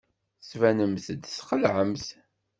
Tettbanemt-d 0.41 1.21
txelɛemt. 1.25 2.07